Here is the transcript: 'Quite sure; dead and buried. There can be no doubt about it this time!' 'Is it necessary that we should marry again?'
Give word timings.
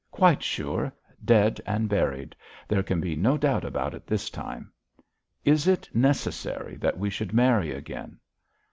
'Quite 0.09 0.41
sure; 0.41 0.91
dead 1.23 1.61
and 1.63 1.87
buried. 1.87 2.35
There 2.67 2.81
can 2.81 2.99
be 3.01 3.15
no 3.15 3.37
doubt 3.37 3.63
about 3.63 3.93
it 3.93 4.07
this 4.07 4.31
time!' 4.31 4.71
'Is 5.45 5.67
it 5.67 5.87
necessary 5.93 6.75
that 6.77 6.97
we 6.97 7.11
should 7.11 7.33
marry 7.35 7.71
again?' 7.71 8.17